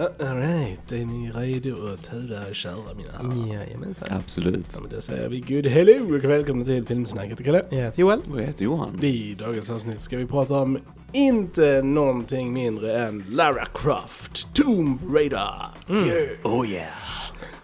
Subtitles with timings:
[0.00, 0.92] Alright.
[0.92, 3.54] Är ni redo att tuda och köra mina herrar?
[3.54, 4.08] Jajamensan.
[4.10, 4.66] Absolut.
[4.74, 7.44] Ja, men då säger vi good hello och välkomna till Filmsnacket.
[7.44, 7.62] Kalle.
[7.70, 8.20] Jag heter Joel.
[8.26, 8.98] Vad heter Johan?
[9.02, 10.78] I dagens avsnitt ska vi prata om
[11.12, 15.62] inte någonting mindre än Lara Croft, Tomb Raider.
[15.88, 16.04] Mm.
[16.04, 16.20] Yeah.
[16.44, 16.86] Oh yeah.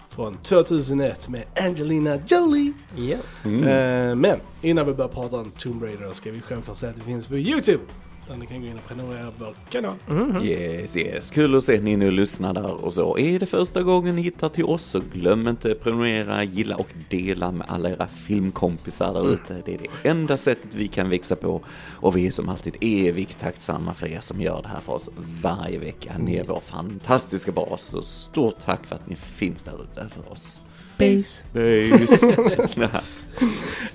[0.09, 2.73] Från 2001 med Angelina Jolie.
[2.99, 3.21] Yes.
[3.45, 3.63] Mm.
[3.69, 7.03] Eh, men innan vi börjar prata om Tomb Raider ska vi självklart säga att det
[7.03, 7.83] finns på YouTube.
[8.31, 9.95] Där ni kan gå in och prenumerera på vår kanal.
[10.09, 10.45] Mhm.
[10.45, 11.31] Yes, yes.
[11.31, 13.19] Kul att se att ni nu lyssnar där och så.
[13.19, 17.53] Är det första gången ni hittar till oss så glöm inte prenumerera, gilla och dela
[17.53, 19.63] med alla era filmkompisar där ute.
[19.65, 23.39] Det är det enda sättet vi kan växa på och vi är som alltid evigt
[23.41, 25.11] tacksamma för er som gör det här för oss
[25.43, 26.13] varje vecka.
[26.19, 30.33] Ni är vår fantastiska bas så stort tack för att ni finns där ute för
[30.33, 30.61] oss.
[30.97, 31.45] Peace.
[31.53, 32.23] Böjs!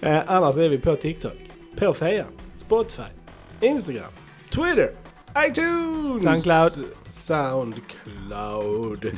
[0.01, 1.37] Eh, annars är vi på TikTok,
[1.77, 2.27] på Fejan,
[2.57, 3.03] Spotify,
[3.61, 4.11] Instagram,
[4.55, 4.91] Twitter,
[5.47, 6.71] iTunes, Soundcloud.
[7.09, 9.05] Soundcloud.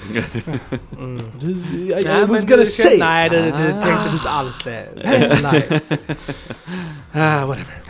[0.99, 1.17] Mm.
[1.39, 3.31] Du, I, I Nej, was gonna du say kände- Nej, it.
[3.31, 4.87] det, det tänkte du inte alls det.
[4.95, 5.81] nice.
[7.13, 7.81] Ah, whatever.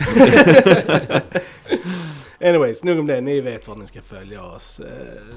[2.40, 3.20] Anyways, nog om det.
[3.20, 4.80] Ni vet var ni ska följa oss.
[4.80, 4.86] Eh,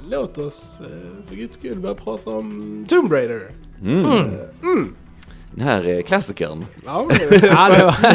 [0.10, 3.52] låt oss eh, för guds skull börja prata om Tomb Raider.
[3.82, 4.06] Mm.
[4.06, 4.96] Eh, mm.
[5.56, 6.66] Den här eh, klassikern.
[6.86, 7.42] Ja, det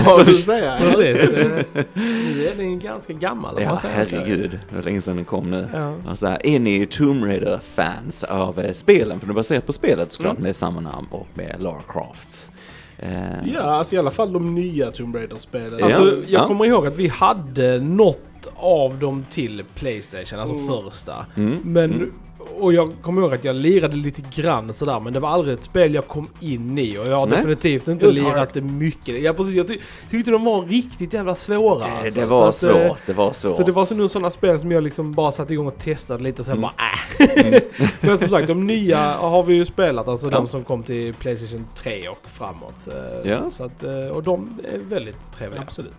[0.07, 0.77] var- du säga?
[0.79, 1.31] Precis.
[1.95, 3.59] Nu är den ganska gammal.
[3.63, 4.59] Ja, herregud.
[4.71, 5.67] Det var länge sedan den kom nu.
[5.75, 5.95] Ja.
[6.09, 9.21] Alltså, är ni Tomb Raider-fans av eh, spelen?
[9.21, 10.43] För det är baserat på spelet såklart Mm.
[10.43, 12.51] med samma namn och med Lara Croft.
[12.99, 13.09] Eh,
[13.55, 15.83] Ja, alltså i alla fall de nya Tomb Raider-spelen.
[15.85, 16.47] Alltså, jag ja.
[16.49, 18.19] kommer ihåg att vi hade något
[18.57, 20.67] av dem till Playstation, alltså Mm.
[20.69, 21.27] första.
[21.37, 22.13] mm, Men, mm.
[22.59, 25.65] Och jag kommer ihåg att jag lirade lite grann sådär, men det var aldrig ett
[25.65, 26.99] spel jag kom in i.
[26.99, 27.37] Och jag har Nej.
[27.37, 28.49] definitivt inte was lirat hard.
[28.53, 29.23] det mycket.
[29.23, 29.79] Ja precis, jag ty
[30.11, 31.79] tyckte de var riktigt jävla svåra.
[31.79, 32.21] Det, alltså.
[32.21, 33.57] det var Så att, eh, svårt, det var svårt.
[33.57, 36.23] Så det var så nu sådana spel som jag liksom bara satte igång och testade
[36.23, 36.63] lite och sen Mm.
[36.63, 37.63] bara äh.
[38.01, 40.31] Men som sagt, de nya har vi ju spelat, alltså Ja.
[40.31, 42.75] de som kom till Playstation 3 och framåt.
[42.87, 43.51] Eh, Ja.
[43.51, 45.63] Så att, eh, och de är väldigt trevliga.
[45.63, 45.93] Absolut.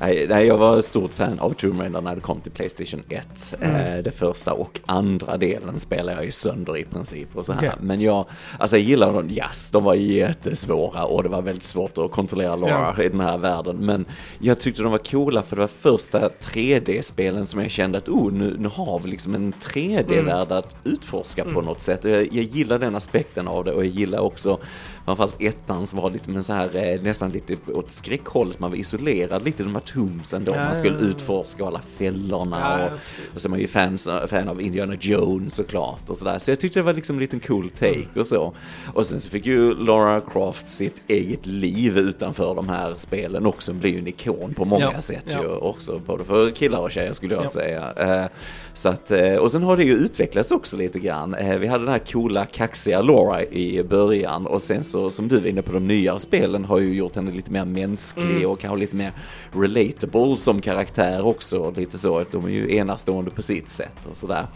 [0.00, 3.02] Nej, nej, jag var ett stort fan av Tomb Raider när det kom till Playstation
[3.08, 3.54] 1.
[3.60, 3.76] Mm.
[3.96, 7.58] Eh, det första och andra delen spelade jag ju sönder i princip och så här.
[7.58, 7.72] Okej.
[7.80, 8.26] Men jag,
[8.58, 12.56] alltså jag gillar dem, yes, de var jättesvåra och det var väldigt svårt att kontrollera
[12.56, 13.76] Laura i den här världen.
[13.76, 14.04] Men
[14.38, 18.32] jag tyckte de var coola för det var första 3D-spelen som jag kände att oh,
[18.32, 22.04] nu, nu har vi liksom en 3D-värld att utforska på något sätt.
[22.04, 24.58] Jag, jag gillar den aspekten av det och jag gillar också
[25.06, 28.58] framförallt ettan som var lite men så här eh, nästan lite åt skräckhållet.
[28.60, 32.84] Man var isolerad lite i de här tombsen då Ja, man skulle utforska alla fällorna
[32.84, 32.90] och,
[33.34, 36.38] och så är man ju fans, fan av Indiana Jones såklart och sådär.
[36.38, 38.08] Så jag tyckte det var liksom en liten cool take Mm.
[38.20, 38.52] och så.
[38.94, 43.72] Och sen så fick ju Lara Croft sitt eget liv utanför de här spelen också.
[43.72, 45.42] Hon blir ju en ikon på många Ja, sätt ja.
[45.42, 45.98] ju också.
[46.06, 47.48] Både för killar och tjejer skulle jag Ja.
[47.48, 48.28] säga.
[48.76, 51.34] Så att, eh, och sen har det ju utvecklats också lite grann.
[51.34, 55.40] Eh, Vi hade den här coola kaxiga Laura i början och sen så som du
[55.40, 58.50] var inne på de nya spelen har ju gjort henne lite mer mänsklig Mm.
[58.50, 59.12] och kanske lite mer
[59.52, 61.70] relatable som karaktär också.
[61.76, 64.46] Lite så, de är ju enastående på sitt sätt och sådär.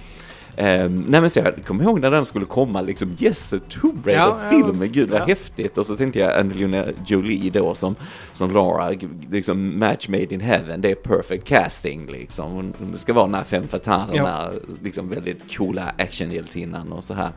[0.58, 4.12] Um, nej men så jag kommer ihåg när den skulle komma liksom, yes, Tomb Ja,
[4.12, 5.24] Raider-film, ja, gud vad ja.
[5.26, 5.78] häftigt.
[5.78, 7.94] Och så tänkte jag Angelina Jolie då som,
[8.32, 8.90] som Laura,
[9.30, 12.52] liksom match made in heaven, det är perfect casting liksom.
[12.52, 14.22] Hon, ska vara den här femme fatale, Ja.
[14.22, 14.52] den här
[14.82, 17.30] liksom väldigt coola actionhjältinnan och så här.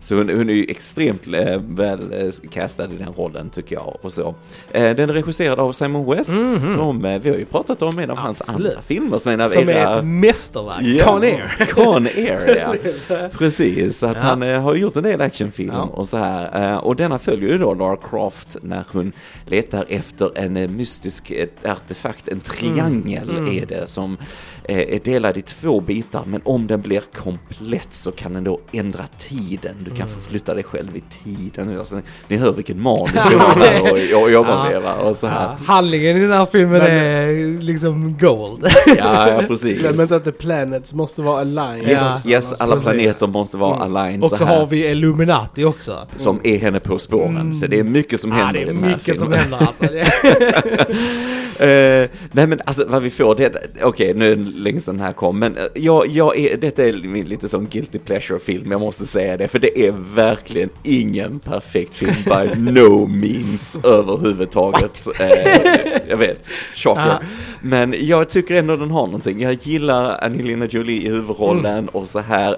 [0.00, 3.96] Så hon, hon är ju extremt eh, väl eh, castad i den rollen tycker jag
[4.02, 4.34] och så.
[4.70, 6.48] Eh, den är regisserad av Simon West Mhm.
[6.48, 8.66] som eh, vi har ju pratat om en av hans Absolut.
[8.70, 9.78] andra filmer som en av Som era...
[9.78, 10.82] är ett mästerverk.
[10.82, 11.66] Ja, Con Air.
[11.74, 13.28] Con Air, här.
[13.38, 14.22] Precis, att Ja.
[14.22, 15.82] han eh, har gjort en del actionfilm Ja.
[15.82, 16.70] och så här.
[16.72, 19.12] Eh, och denna följer ju då Lara Croft när hon
[19.44, 21.32] letar efter en eh, mystisk
[21.64, 23.58] artefakt, en triangel Mm.
[23.62, 24.16] är det som
[24.68, 26.22] är delad i två bitar.
[26.26, 29.74] Men om den blir komplett så kan den då ändra tiden.
[29.84, 30.08] Du kan Mm.
[30.20, 31.78] förflytta dig själv i tiden.
[31.78, 33.82] Alltså, ni hör vilken manus det var där
[34.16, 34.94] och, och jobbar med va?
[34.94, 35.42] Och så här.
[35.42, 38.66] Ja, handlingen i den här filmen Men- är liksom gold.
[38.86, 39.78] Ja, ja precis.
[39.78, 41.88] Glöm inte att the planets måste vara aligned.
[41.88, 42.88] Yes, också, yes alla precis.
[42.88, 43.96] planeter måste vara Mm.
[43.96, 44.56] aligned Och så här.
[44.56, 46.06] har vi Illuminati också.
[46.16, 47.36] som är henne på spåren.
[47.36, 47.54] Mm.
[47.54, 49.38] Så det är mycket som Ja, händer det i är den här mycket som filmen.
[49.40, 49.84] händer alltså.
[51.58, 54.96] Det- Eh, nej men alltså vad vi får, det, okej nu är det länge sedan
[54.96, 58.38] den här kom, men eh, jag, jag är, detta är min lite som guilty pleasure
[58.38, 63.78] film, jag måste säga det, för det är verkligen ingen perfekt film by no means
[63.84, 65.06] överhuvudtaget.
[65.20, 65.70] Eh,
[66.08, 67.18] jag vet, shocker.
[67.62, 69.40] Men jag tycker ändå den har någonting.
[69.42, 71.88] Jag gillar Angelina Jolie i huvudrollen Mm.
[71.92, 72.56] och så här.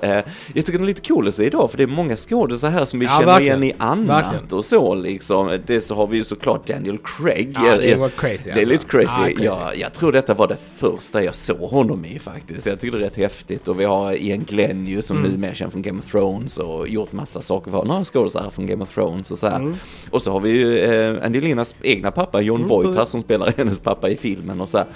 [0.55, 2.85] Jag tycker den är lite cool att se idag, för det är många skådisar här
[2.85, 3.63] som vi Ja, känner verkligen.
[3.63, 4.59] igen i annat Verkligen.
[4.59, 5.59] och så liksom.
[5.67, 7.57] Det så har vi ju såklart Daniel Craig.
[7.65, 8.71] Ja, det var crazy det är alltså.
[8.73, 9.45] lite Crazy, Ah, Crazy.
[9.45, 12.67] Jag, jag tror detta var det första jag såg honom i faktiskt.
[12.67, 15.31] Jag tycker det är rätt häftigt och vi har Ian Glenn ju som Mm.
[15.31, 18.67] nu mer känd från Game of Thrones och gjort massa saker för några skådespelare från
[18.67, 19.75] Game of Thrones och så här.
[20.11, 23.53] Och så har vi ju eh, Angelinas egna pappa John Mm, Voight här som spelar
[23.57, 24.87] hennes pappa i filmen och så här.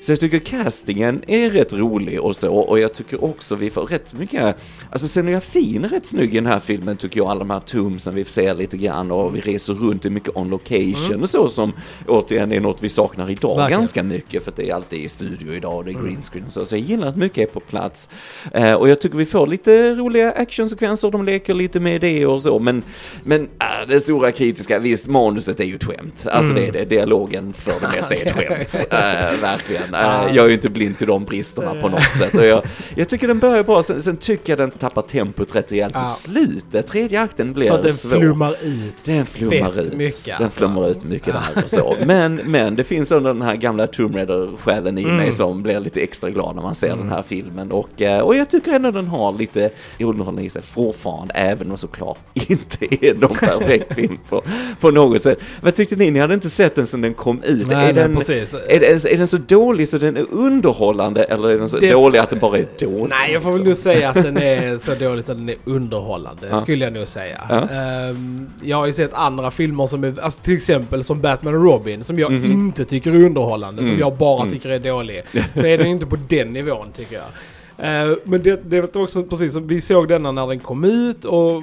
[0.00, 3.82] Så jag tycker castingen är rätt rolig och så och jag tycker också vi får
[3.86, 4.56] rätt mycket,
[4.90, 8.14] alltså scenografin är rätt snygg i den här filmen tycker jag, alla de här tombsen
[8.14, 11.48] vi ser lite grann och vi reser runt, det är mycket on location och så
[11.48, 11.72] som
[12.08, 13.80] återigen är något vi saknar idag Verkligen.
[13.80, 16.46] ganska mycket för att det är alltid i studio idag och det är green screen
[16.46, 18.08] och så, så jag gillar att mycket är på plats.
[18.52, 22.42] Eh, och jag tycker vi får lite roliga actionsekvenser, de leker lite med det och
[22.42, 22.82] så, men,
[23.24, 26.84] men äh, det stora kritiska, visst manuset är ju ett skämt, alltså det är det,
[26.84, 29.94] dialogen för det mesta är ett skämt, Eh, verkligen.
[29.94, 30.00] Eh,
[30.36, 32.62] jag är ju inte blind till de bristerna på något sätt och jag,
[32.96, 36.08] jag tycker den börjar bra, sen, sen tycker jag den tappar tempot rätt rejält på
[36.08, 38.10] slutet, tredje akten blir För att den svår.
[38.10, 39.04] flummar ut.
[39.04, 39.92] Den flummar ut.
[39.96, 40.58] mycket, den alltså.
[40.58, 41.96] flummar ut mycket där och så.
[42.06, 45.16] Men, men det finns ändå den här gamla Tomb Raider-själen i Mm.
[45.16, 47.72] mig som blir lite extra glad när man ser den här filmen.
[47.72, 49.70] Och, eh, och jag tycker ändå den har lite
[50.00, 54.42] underhållning i sig fortfarande, även om såklart inte är någon perfekt film på,
[54.80, 55.38] på något sätt.
[55.60, 56.10] Vad tyckte ni?
[56.10, 57.66] Ni hade inte sett den sedan den kom ut.
[57.68, 58.54] Nej, är, den, precis.
[58.54, 61.90] är, den, är den så dålig så den är underhållande eller är den så Det-
[61.92, 63.10] dålig att den bara är dålig?
[63.10, 66.46] Nej, jag får väl nog säga att den är så dålig att den är underhållande.
[66.50, 66.56] Ja.
[66.56, 67.40] Skulle jag nog säga.
[67.48, 67.68] Ja.
[67.68, 71.62] Ehm, jag har ju sett andra filmer som är, alltså till exempel som Batman och
[71.64, 72.52] Robin, som jag Mhm.
[72.52, 74.00] inte tycker är underhållande, som Mm.
[74.00, 74.52] jag bara Mm.
[74.54, 75.22] tycker är dålig.
[75.54, 77.24] Så är den inte på den nivån tycker jag.
[77.78, 81.24] Ehm, men det, det var också precis som vi såg denna när den kom ut
[81.24, 81.62] och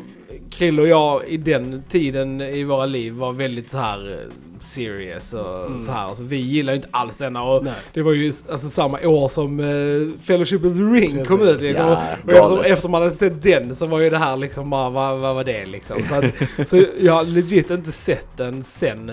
[0.50, 5.34] Krill och jag i den tiden i våra liv var väldigt så här eh, serious
[5.34, 6.06] och så här.
[6.08, 7.74] Alltså, vi gillar inte alls denna och Nej.
[7.94, 11.56] det var ju alltså samma år som uh, Fellowship of the Ring kom Precis.
[11.56, 11.86] ut liksom.
[11.86, 12.66] Ja, och efter, galet.
[12.66, 15.44] efter man hade sett den så var ju det här liksom bara, vad, vad var
[15.44, 15.98] det liksom?
[16.04, 19.12] Så, att, så jag har legit inte sett den sen,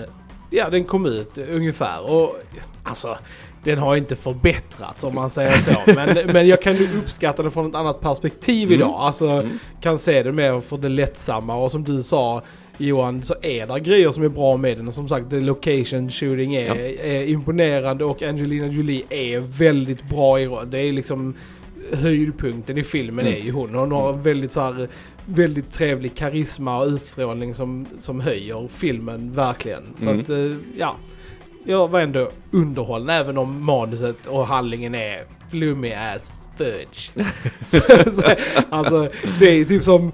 [0.49, 2.11] ja den kom ut ungefär.
[2.11, 2.35] Och
[2.83, 3.17] alltså,
[3.63, 5.91] den har inte förbättrats om man säger så.
[5.95, 8.79] Men, men jag kan ju uppskatta den från ett annat perspektiv Mm.
[8.79, 8.95] idag.
[8.97, 9.59] Alltså Mm.
[9.81, 12.41] kan se det mer för det lättsamma och som du sa
[12.77, 14.87] Johan, så är det grejer som är bra med den.
[14.87, 16.75] Och som sagt, the location shooting är, Ja.
[17.03, 20.49] är imponerande och Angelina Jolie är väldigt bra i.
[20.65, 21.35] Det är liksom
[21.93, 23.39] höjdpunkten i filmen Mm.
[23.39, 23.75] är ju hon.
[23.75, 24.87] Hon har väldigt så här,
[25.25, 29.83] väldigt trevlig karisma och utstrålning som, som höjer filmen verkligen.
[29.99, 30.21] Så Mm.
[30.21, 30.95] att, eh, ja.
[31.65, 37.11] Jag var ändå underhållen även om manuset och handlingen är flummig as fudge.
[37.65, 37.79] så,
[38.11, 38.21] så,
[38.69, 40.11] alltså, det är typ som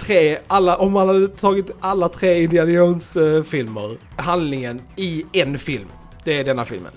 [0.00, 5.58] tre, alla, om man hade tagit alla tre Indiana Jones eh, filmer, handlingen i en
[5.58, 5.88] film.
[6.24, 6.92] Det är denna filmen.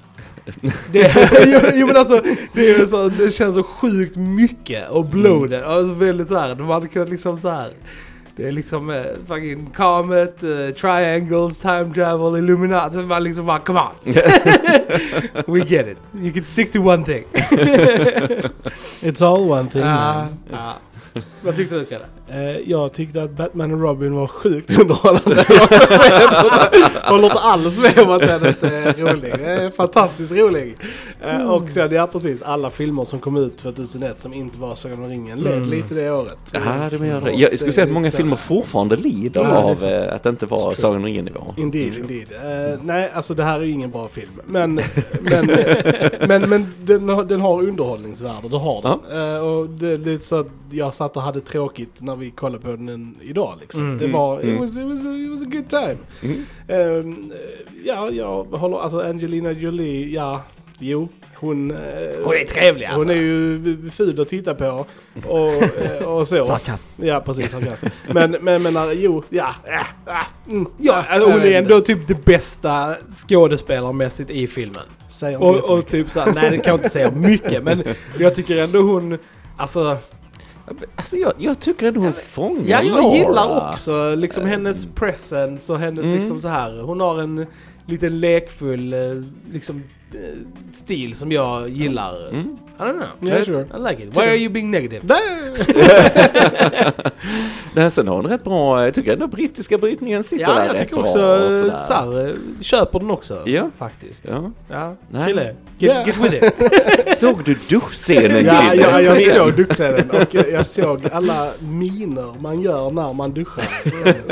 [0.91, 1.11] Det,
[1.75, 2.21] jo, men alltså,
[2.53, 5.63] det, så, det känns så sjukt mycket och blodet.
[5.63, 7.71] Alltså väldigt så här, de hade kunnat liksom så här.
[8.35, 12.97] Det är liksom uh, fucking Comet, eh, Triangles, Time Travel, Illuminati.
[12.97, 14.13] Man liksom bara come on.
[15.53, 15.97] We get it.
[16.23, 17.23] You can stick to one thing.
[19.01, 20.37] It's all one thing Ja, man.
[20.51, 20.73] ja.
[21.41, 22.05] Vad tyckte du Kalle?
[22.27, 25.45] Eh, jag tyckte att Batman och Robin var sjukt underhållande.
[27.03, 29.31] Jag håller inte alls med om att den inte är rolig.
[29.31, 30.75] Den är fantastiskt rolig.
[31.21, 35.03] Eh, och sen, ja precis, alla filmer som kom ut 2001 som inte var Sagan
[35.03, 35.69] om ringen led Mm.
[35.69, 36.37] lite det året.
[36.53, 36.59] Ja,
[36.91, 37.15] det det.
[37.17, 39.91] oss, Jag skulle säga att många filmer fortfarande lider Ja, det av sant.
[39.91, 40.71] eh, att det inte var.
[40.73, 41.53] Sagan om ringen-nivå.
[41.57, 42.27] Indeed, indeed.
[42.71, 44.41] Eh, nej, alltså det här är ju ingen bra film.
[44.45, 44.79] Men,
[45.21, 45.49] men,
[46.27, 49.19] men, men den, den har underhållningsvärde, det har den.
[49.35, 52.63] Eh, och det, det är så att jag satt och hade tråkigt när vi kollade
[52.63, 53.83] på den idag liksom.
[53.85, 53.97] Mm.
[53.97, 54.55] Det var, Mm.
[54.55, 55.97] it, was, it, was a, it was a good time.
[56.67, 57.31] Ehm,
[57.85, 60.41] ja, jag håller, alltså Angelina Jolie, ja,
[60.79, 61.07] jo.
[61.35, 61.77] Hon, eh,
[62.23, 62.99] Hon är trevlig alltså.
[62.99, 64.85] Hon är ju ful att titta på
[65.27, 65.49] och,
[65.81, 66.45] eh, och så.
[66.45, 66.85] Sarkasm.
[66.95, 67.51] Ja, precis.
[67.51, 67.85] sarkasm.
[68.13, 69.73] Men, men, men när- jo, ja, äh,
[70.15, 72.95] äh, mm, ja, Alltså, hon är ändå typ det bästa
[73.27, 74.83] skådespelarmässigt i filmen.
[75.09, 77.83] Säger Och, och typ såhär, nej det kan jag inte säga mycket men
[78.19, 79.17] jag tycker ändå hon,
[79.57, 79.97] alltså,
[80.95, 83.15] Alltså jag, jag tycker ändå hon fångar ja jag Laura.
[83.15, 86.17] gillar också liksom hennes presence och hennes Mm.
[86.19, 86.81] liksom så här.
[86.81, 87.45] hon har en
[87.85, 88.99] liten lekfull eh,
[89.53, 90.19] liksom eh,
[90.73, 92.29] stil som jag gillar.
[92.29, 92.57] Mm.
[92.79, 93.29] I don't know.
[93.29, 93.61] Yeah, sure.
[93.61, 94.17] I like it.
[94.17, 95.01] Why are you being negative?
[97.75, 100.73] Nej, sen har hon rätt bra, jag tycker ändå brittiska brytningen sitter Ja, där jag
[100.73, 101.81] rätt tycker bra också och eh, sådär.
[101.87, 103.69] så här, eh, köper den också Ja.
[103.77, 104.25] faktiskt.
[104.29, 104.51] Ja.
[104.69, 105.25] Ja, Nej.
[105.25, 106.05] Krille, get, Ja.
[106.05, 107.17] get with it.
[107.17, 112.91] Såg du duschscenen Ja, ja, jag såg duschscenen och jag, såg alla miner man gör
[112.91, 113.65] när man duschar.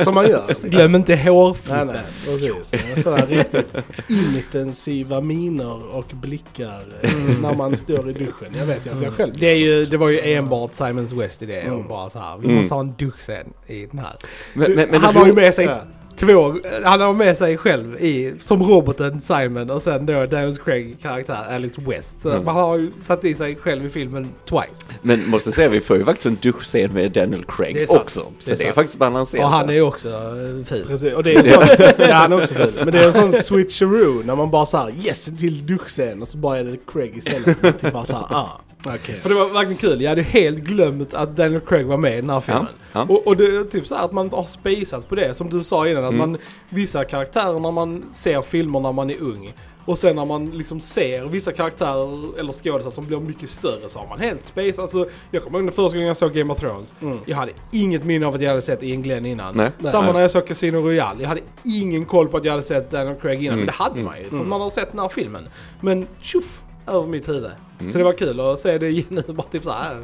[0.03, 0.43] Som man gör.
[0.47, 0.69] liksom.
[0.69, 1.87] Glöm inte Nej, hårflippen.
[1.87, 3.03] nej, precis.
[3.03, 3.75] Sådana riktigt
[4.09, 7.09] intensiva miner och blickar eh,
[7.41, 8.55] när man står i duschen.
[8.59, 10.73] Jag vet ju att jag själv Det, är ju, det var ju enbart
[11.11, 11.79] Simons West idé Mm.
[11.79, 12.37] och bara så här.
[12.37, 12.57] Vi Mm.
[12.57, 14.15] måste ha en duschscen i den här.
[14.53, 15.69] Men, men, men han det har ju med sig
[16.15, 20.97] två, han har med sig själv i, som roboten Simon och sen då Daniel Craig
[21.01, 22.21] karaktär Alex West.
[22.21, 22.45] Så Mm.
[22.45, 24.93] man har ju satt i sig själv i filmen twice.
[25.01, 28.21] Men måste säga, vi får ju faktiskt en duschscen med Daniel Craig Det också.
[28.39, 29.43] Så Det är det är, faktiskt balanserat.
[29.45, 30.83] Och han är ju också eh, fin.
[30.87, 32.73] Precis, och det är en sån, ja, han är också ful.
[32.77, 36.27] Men det är en sån switcheroo när man bara såhär yes en till duschscen och
[36.27, 37.61] så bara är det Craig istället.
[37.79, 39.19] Till bara såhär ah, okej.
[39.21, 40.01] För det var verkligen kul.
[40.01, 42.67] Jag hade helt glömt att Daniel Craig var med i den här filmen.
[42.93, 43.05] ja.
[43.09, 45.33] Och, och det är typ så här att man har spaceat på det.
[45.33, 46.03] Som du sa innan.
[46.03, 46.31] Att Mm.
[46.31, 46.37] man,
[46.69, 49.53] vissa karaktärer när man ser filmer när man är ung.
[49.85, 53.99] Och sen när man liksom ser vissa karaktärer eller skådisar som blir mycket större så
[53.99, 54.81] har man helt space.
[54.81, 56.93] Alltså, jag kommer ihåg den första gången jag såg Game of Thrones.
[57.01, 57.17] Mm.
[57.25, 59.55] Jag hade inget minne av att jag hade sett Ian Glenn innan.
[59.55, 59.71] Nej.
[59.79, 60.13] Samma Nej.
[60.13, 61.21] när jag såg Casino Royale.
[61.21, 63.47] Jag hade ingen koll på att jag hade sett Daniel Craig innan.
[63.53, 63.57] Mm.
[63.59, 64.29] Men det hade man ju.
[64.29, 65.47] För man har sett den här filmen.
[65.81, 66.61] Men tjoff!
[66.87, 67.51] Över mitt huvud.
[67.79, 67.91] Mm.
[67.91, 69.23] Så det var kul att se det igen nu.
[69.33, 69.97] Bara typ så här.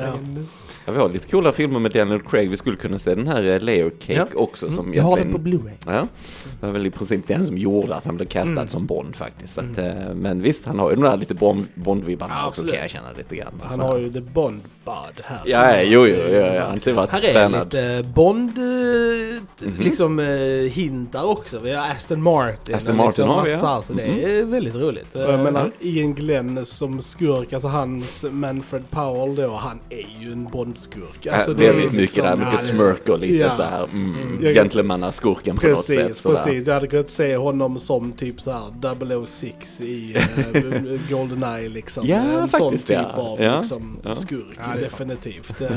[0.00, 0.12] Ja.
[0.86, 2.50] Ja, vi har lite coola filmer med Daniel Craig.
[2.50, 4.26] Vi skulle kunna se den här eh, Layer Cake Ja.
[4.34, 5.72] också som Jag har den på Blu-ray.
[5.86, 6.06] Ja,
[6.60, 8.68] det var väl i princip den som gjorde att han blev castad Mm.
[8.68, 9.54] som Bond faktiskt.
[9.54, 12.62] Så att, eh, men visst, han har ju de där lite Bond- Bond-vibbarna Ja, också
[12.66, 13.52] kan jag känna lite grann.
[13.62, 13.98] Han har här.
[13.98, 15.40] ju the Bond Bud här.
[15.44, 17.64] Ja, jo, jo, jo, jo, jag har inte varit Här är tränad.
[17.64, 19.74] lite Bond, eh, Mhm.
[19.78, 20.26] liksom eh,
[20.72, 21.58] hintar också.
[21.58, 22.74] Vi har Aston Martin.
[22.74, 23.82] Aston Martin har vi, ja.
[23.82, 24.02] Så det
[24.38, 25.06] är väldigt roligt.
[25.12, 25.70] Jag Eh, menar
[26.06, 31.26] Ian Glenn som skurk, alltså hans Manfred Powell då, han är ju en Bond-skurk.
[31.26, 33.50] Alltså, Äh, det är väldigt mycket liksom- där, Ja, mycket smirk och lite Ja.
[33.50, 35.96] så här, mm, Jag- gentlemannaskurken på något sätt.
[35.98, 36.36] Precis, sådär.
[36.36, 36.66] precis.
[36.66, 38.70] Jag hade kunnat se honom som typ så här
[39.24, 40.16] 006 i
[40.54, 42.04] uh, Goldeneye liksom.
[42.06, 43.22] Ja, en sån faktiskt, typ ja.
[43.22, 44.14] av Ja, liksom, ja.
[44.14, 45.60] skurk, Ja, definitivt.
[45.60, 45.70] Eh,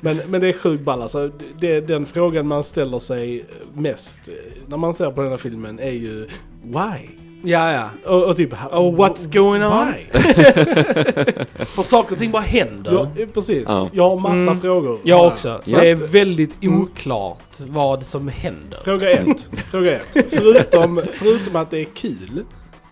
[0.00, 1.30] men, men det är sjukt ball alltså.
[1.58, 3.44] Det, den frågan man ställer sig
[3.74, 4.34] mest eh,
[4.68, 6.28] när man ser på den här filmen är ju
[6.62, 7.08] Why?
[7.46, 8.10] Ja, ja.
[8.10, 9.94] Och, och typ Oh, what's going on?
[11.66, 12.92] För saker och ting bara händer.
[12.92, 13.64] Ja, eh, precis.
[13.68, 13.88] Ja.
[13.92, 14.60] Jag har massa Mm.
[14.60, 14.98] frågor.
[15.04, 15.58] Jag också.
[15.62, 15.80] Så Ja.
[15.80, 18.78] det är väldigt oklart vad som händer.
[18.84, 19.50] Fråga ett.
[19.70, 20.26] Fråga ett.
[20.30, 22.44] Förutom, förutom att det är kul.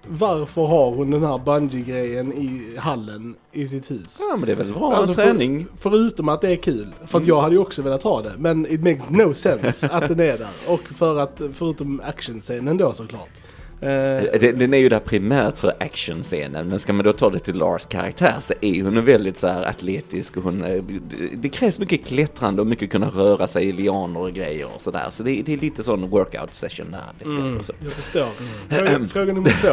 [0.06, 4.18] Varför har hon den här bungee-grejen i hallen i sitt hus?
[4.30, 5.66] Ja, men det är väl bra Alltså, för- träning.
[5.78, 6.88] Förutom att det är kul.
[7.06, 8.32] För att jag hade ju också velat ha det.
[8.38, 10.48] Men it makes no sense att den är där.
[10.66, 13.30] Och för att, förutom actionscenen då såklart.
[13.82, 17.38] Eh, Den, den är ju där primärt för actionscenen, men ska man då ta det
[17.38, 20.82] till Lars karaktär så är hon väldigt så här atletisk och hon, eh,
[21.34, 25.06] det- krävs mycket klättrande och mycket kunna röra sig i lianer och grejer och sådär.
[25.10, 27.62] Så det, är- det är lite sån workout session där.
[27.62, 27.72] Så.
[27.82, 28.26] Jag förstår.
[28.68, 29.72] Fråga, fråga nummer två.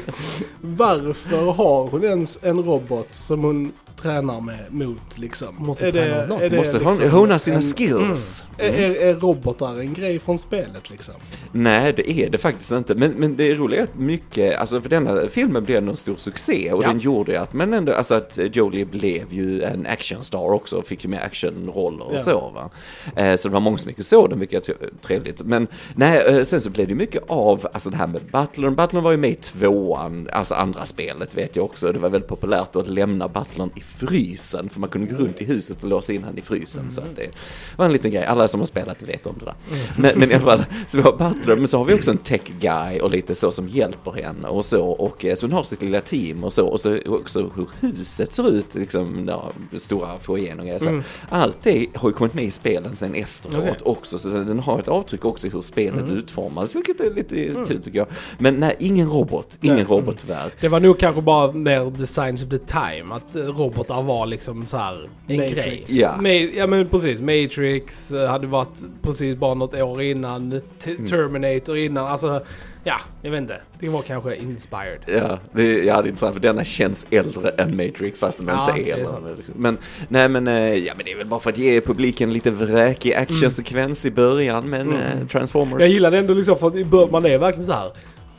[0.60, 3.72] Varför har hon ens en robot som hon
[4.02, 5.54] tränar med mot liksom?
[5.58, 6.42] Måste är träna något.
[6.42, 8.44] är det Måste hon liksom hona sina en- skills.
[8.58, 11.14] Är, är, är robotar en grej från spelet liksom?
[11.52, 12.94] Nej, det är det faktiskt inte.
[12.94, 16.82] Men, men det är att mycket, alltså för denna filmen blev en stor succé och
[16.84, 16.88] Ja.
[16.88, 21.04] den gjorde att, men ändå, alltså att Jolie blev ju en actionstar också och fick
[21.04, 22.18] ju mer actionroller och Ja.
[22.18, 22.70] så va.
[23.16, 24.74] Eh, så det var många som och såg den, vilket är
[25.06, 25.42] trevligt.
[25.42, 28.74] Men nej, eh, sen så blev det mycket av, alltså det här med Butlern.
[28.74, 31.92] Butlern var ju med i tvåan, alltså andra spelet vet jag också.
[31.92, 35.44] Det var väldigt populärt att lämna Butlern i frysen, för man kunde gå runt i
[35.44, 36.90] huset och låsa in han i frysen.
[36.90, 37.28] Så att det
[37.76, 39.54] var en liten grej, alla som har spelat vet om det där.
[39.96, 42.18] Men, men i alla fall, så vi har Butler, men så har vi också en
[42.18, 44.82] tech guy och lite så som hjälper henne och så.
[44.86, 46.66] Och eh, så hon har sitt lilla team och så.
[46.66, 50.80] Och så också hur huset ser ut, liksom, ja, stora foajén och grejer.
[50.88, 51.02] Mm.
[51.28, 53.74] Allt det har ju kommit med i spelen sen efteråt Okej.
[53.84, 54.18] också.
[54.18, 56.16] Så den har ett avtryck också i hur spelen Mm.
[56.16, 57.34] utformas, vilket är lite
[57.68, 58.06] kul tycker jag.
[58.38, 59.58] Men nej, ingen robot.
[59.60, 59.84] Ingen Nej.
[59.84, 60.50] robot tyvärr.
[60.60, 63.14] Det var nog kanske bara mer the signs of the time.
[63.14, 63.42] Att eh,
[63.80, 65.54] robotar var liksom så här en Matrix.
[65.64, 65.84] grej.
[65.88, 66.14] Ja.
[66.20, 67.20] Ma- ja men precis.
[67.20, 70.60] Matrix eh, hade varit precis bara något år innan.
[70.78, 71.06] T- Mm.
[71.06, 72.06] Terminator innan.
[72.06, 72.42] Alltså,
[72.84, 73.60] ja, jag vet inte.
[73.80, 74.98] Det var kanske inspired.
[75.06, 78.60] Ja, det, ja, det är intressant för denna känns äldre än Matrix fast den Ja,
[78.70, 79.06] inte det är är äldre.
[79.08, 79.26] sant.
[79.56, 82.50] Men, nej men, eh, ja men det är väl bara för att ge publiken lite
[82.50, 85.80] vräkig actionsekvens i början men eh, Transformers.
[85.80, 86.66] Jag gillar det ändå liksom för
[87.04, 87.90] att man är verkligen så här.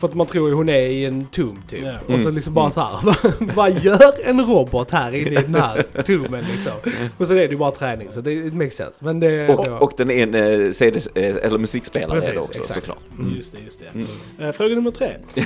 [0.02, 1.84] För att man tror ju hon är i en tom typ.
[1.86, 1.94] Ja.
[2.06, 2.36] Och så Mm.
[2.36, 3.00] liksom bara så här.
[3.56, 6.72] vad- gör en robot här inne i den här tommen liksom?
[7.18, 9.06] Och så är det ju bara träning så det it makes sense.
[9.06, 9.48] Men det...
[9.48, 12.40] det var- och, och den är en eh, CD, eh, eller musikspelare Precis, är det
[12.40, 12.74] också exakt.
[12.74, 12.98] såklart.
[13.20, 13.34] Mm.
[13.36, 13.86] Just det, just det.
[13.94, 14.08] Mm.
[14.40, 15.10] Eh, fråga nummer tre.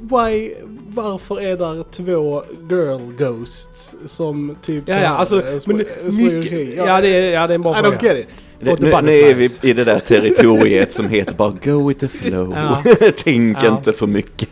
[0.00, 0.54] Why,
[0.88, 7.00] varför är där två girl ghosts som typ Ja, ja, alltså, eh, men mycket, ja,
[7.00, 7.96] det är, ja, det är en bra I fråga.
[7.98, 8.43] don't get it.
[8.60, 12.08] Det, nu, nu är vi i det där territoriet som heter bara go with the
[12.08, 12.52] flow.
[12.56, 12.82] Ja.
[13.24, 13.68] Tänk Ja.
[13.76, 14.50] inte för mycket.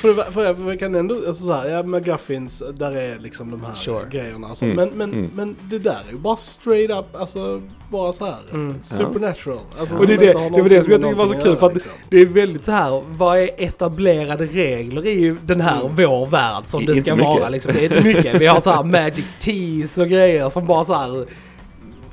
[0.00, 3.18] För, det- för, jag- för jag kan ändå, alltså så här, ja McGuffins, där är
[3.18, 4.00] liksom de här Sure.
[4.10, 4.46] grejerna.
[4.46, 4.64] Alltså.
[4.64, 5.30] Mm, Men, men, mm.
[5.34, 8.36] men det där är ju bara straight up, alltså bara så här.
[8.52, 8.74] Mm.
[8.82, 9.58] Supernatural.
[9.78, 11.66] Alltså, Och det, det, det var det som jag tyckte var så med kul för
[11.66, 15.94] att att det är väldigt så här, vad är etablerade regler i den här Mm.
[15.96, 17.30] vår värld som det Inte ska mycket.
[17.40, 17.72] vara liksom.
[17.74, 18.40] Det är inte mycket.
[18.40, 21.26] Vi har så här magic teas och grejer som bara så här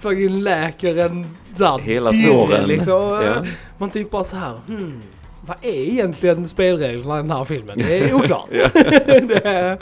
[0.03, 2.67] fucking läker en sån Hela såren.
[2.67, 2.93] Liksom.
[3.25, 3.43] Ja.
[3.77, 5.01] Man typ bara så här, hmm,
[5.41, 7.77] vad är egentligen spelreglerna i den här filmen?
[7.77, 8.47] Det är oklart.
[8.51, 9.77] det är,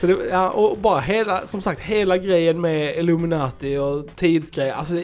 [0.00, 4.94] så det, ja, och bara hela, som sagt, hela grejen med Illuminati och tidsgrejer, alltså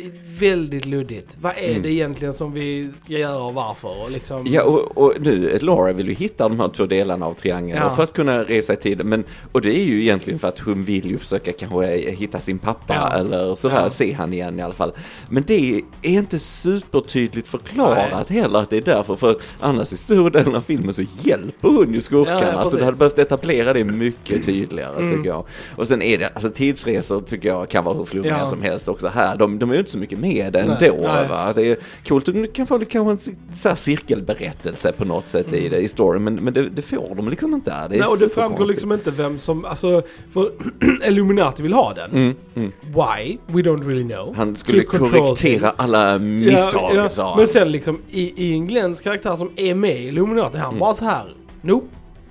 [0.40, 1.36] väldigt luddigt.
[1.40, 1.82] Vad är Mm.
[1.82, 4.02] det egentligen som vi ska göra och varför?
[4.02, 7.34] Och liksom, Ja, och, och nu, Laura vill ju hitta de här två delarna av
[7.34, 7.90] triangeln Ja.
[7.96, 9.08] för att kunna resa i tiden.
[9.08, 12.58] Men, och det är ju egentligen för att hon vill ju försöka kanske hitta sin
[12.58, 13.18] pappa Ja.
[13.18, 13.90] eller sådär, Ja.
[13.90, 14.92] se han igen i alla fall.
[15.28, 19.16] Men det är inte supertydligt förklarat heller att det är därför.
[19.16, 22.40] För annars i stora delen av filmen så hjälper hon ju skurkarna.
[22.40, 24.44] Ja, ja, alltså det hade behövt etablera det mycket
[24.88, 25.18] tydligare Mm.
[25.18, 25.44] tycker jag.
[25.76, 28.46] Och sen är det, alltså tidsresor tycker jag kan vara hur flummiga Ja.
[28.46, 29.36] som helst också här.
[29.36, 30.74] De, de är ju inte så mycket med ändå.
[30.80, 31.28] Nej, nej.
[31.28, 31.52] Va?
[31.52, 31.76] Det är
[32.08, 35.88] coolt, du kan få kanske en så här cirkelberättelse på något sätt i det i
[35.88, 37.88] storyn, men, men det, det får de liksom inte här.
[37.88, 38.70] Det Nej, och det framgår superkonstigt.
[38.70, 40.50] liksom inte vem som, alltså, för
[41.08, 42.10] Illuminati vill ha den.
[42.10, 42.72] Mm, mm.
[42.82, 43.38] Why?
[43.46, 44.34] We don't really know.
[44.36, 47.10] Han skulle korrektera alla misstag, Ja, ja.
[47.10, 47.38] sa han.
[47.38, 50.78] Men sen liksom i, i en Glens karaktär som är med i Illuminati, han Mm.
[50.80, 51.34] bara så här.
[51.62, 51.86] Nope.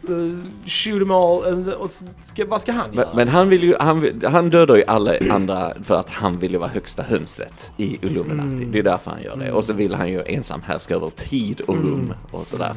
[0.09, 1.45] Uh, shoot them all.
[1.45, 1.91] And, och
[2.25, 3.09] ska, vad ska han Men, göra?
[3.15, 6.51] men han vill ju, han, vill- han dödar ju alla andra för att han vill
[6.51, 8.47] ju vara högsta hönset i Illuminati.
[8.63, 8.71] Mm.
[8.71, 9.51] Det är därför han gör det.
[9.51, 12.75] Och så vill han ju ensam härska över tid och rum och sådär.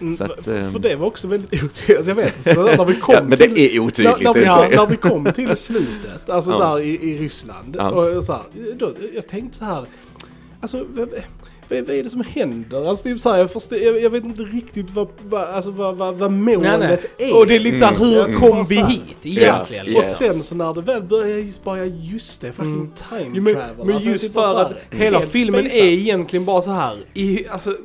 [0.00, 1.96] Mm, så för, att, för, för det var också väldigt otydligt.
[1.96, 4.16] Alltså, jag vet inte, när vi kom Ja, men till, det är otydligt.
[4.20, 4.76] När, när, vi, det.
[4.76, 6.58] när vi kom till slutet, alltså Ja.
[6.58, 7.76] där i, i Ryssland.
[7.78, 7.90] Ja.
[7.90, 8.42] Och så här,
[8.78, 9.84] då, jag tänkte så här,
[10.60, 10.84] alltså
[11.68, 12.88] vad, är det som händer?
[12.88, 15.96] Alltså typ så här, jag, förstår, jag, jag vet inte riktigt vad, vad, alltså, vad,
[15.96, 17.36] vad, vad målet är.
[17.36, 18.08] Och det är lite såhär, Mm.
[18.08, 18.40] hur Mm.
[18.40, 19.86] kom vi hit egentligen?
[19.86, 20.18] Ja, Och yes.
[20.18, 22.90] sen, så när det väl börjar jag just bara, just det, fucking Mm.
[23.08, 23.86] time Jo, men, travel.
[23.86, 25.80] men Alltså, just typ för så att här, hela filmen spejsat.
[25.80, 27.76] är egentligen bara så här i, alltså,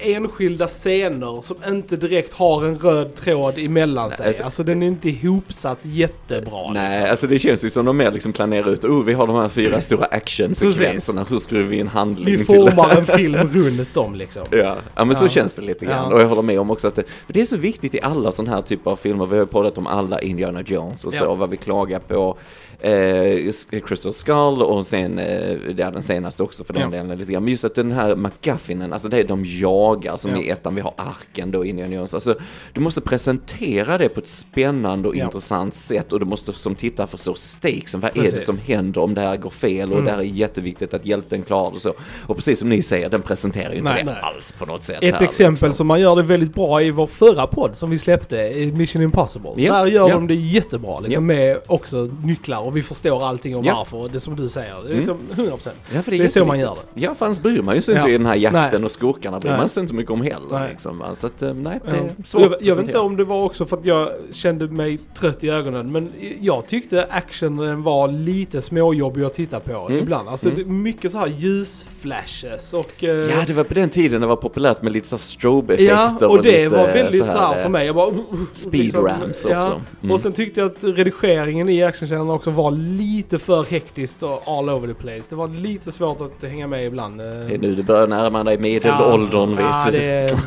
[0.00, 4.26] enskilda scener som inte direkt har en röd tråd emellan sig.
[4.26, 6.72] alltså- Alltså, den är inte ihopsatt jättebra.
[6.72, 7.10] Nej, liksom.
[7.10, 9.48] alltså det känns ju som de mer liksom planerar ut, oh vi har de här
[9.48, 13.94] fyra stora actionsekvenserna, hur skruvar vi in handling Vi till det formar en film runt
[13.94, 14.42] dem liksom.
[14.50, 15.28] Ja, ja men så Ja.
[15.28, 16.08] känns det lite grann.
[16.10, 16.14] Ja.
[16.14, 18.54] Och jag håller med om också att det, det är så viktigt i alla sådana
[18.56, 19.26] här typer av filmer.
[19.26, 21.34] Vi har ju pratat om alla Indiana Jones och så, Ja.
[21.34, 22.38] vad vi klagar på.
[22.80, 23.52] Eh,
[23.86, 26.88] Crystal Skull och sen, eh, är den senaste också för den Ja.
[26.98, 27.42] delen lite grann.
[27.44, 30.38] Men just att den här McGuffinen, alltså det är de jagar som Ja.
[30.42, 32.14] i ettan, vi har arken då, Indiana Jones.
[32.14, 32.34] Alltså
[32.72, 35.24] du måste presentera det på ett spännande och Ja.
[35.24, 38.00] intressant sätt och du måste som tittare förstå stakesen.
[38.00, 38.44] Vad är det Precis.
[38.44, 40.04] som händer om det här går fel och Mm.
[40.04, 41.94] det här är jätteviktigt att hjälten klarar och så.
[42.26, 44.20] Och precis som ni säger, den presenterar ju inte Nej, det nej.
[44.22, 44.98] alls på något sätt.
[45.02, 45.72] Ett här, exempel liksom.
[45.72, 49.50] som man gör det väldigt bra i vår förra podd som vi släppte, Mission Impossible.
[49.56, 50.14] Ja, Där gör ja.
[50.14, 53.74] de det jättebra liksom, med också nycklar och vi förstår allting om Ja.
[53.76, 53.96] varför.
[53.96, 55.68] Och det som du säger, det är liksom 100%.
[55.94, 58.08] Ja, för Det är så man gör Ja, för annars bryr man ju sig inte
[58.08, 58.14] Ja.
[58.14, 58.84] i den här jakten Nej.
[58.84, 59.60] och skurkarna bryr Nej.
[59.60, 60.46] man sig inte mycket om heller.
[60.50, 60.68] Nej.
[60.70, 61.02] Liksom.
[61.14, 61.96] Så att, eh, nej, det Ja.
[61.96, 64.98] är svårt Jag, jag vet inte om det var också för att jag kände mig
[65.14, 69.98] trött i ögonen men jag tyckte actionen var lite småjobbig att titta på Mm.
[70.02, 70.28] ibland.
[70.28, 70.58] Alltså Mm.
[70.58, 73.04] det, mycket så här ljusflashes och...
[73.04, 76.16] eh, Ja, det var på den tiden det var populärt med lite så här strobe-effekter
[76.20, 77.86] Ja, och det lite var väldigt så så här eh, för mig.
[77.86, 78.12] Jag bara,
[78.52, 79.58] Speed rams ja.
[79.58, 79.80] också.
[80.02, 80.12] Mm.
[80.14, 84.68] Och sen tyckte jag att redigeringen i actionscenerna också var lite för hektiskt och all
[84.70, 85.22] over the place.
[85.28, 87.18] Det var lite svårt att hänga med ibland.
[87.20, 89.98] Det är nu du börjar närma dig medelåldern, ja, vet du.
[89.98, 90.38] det är...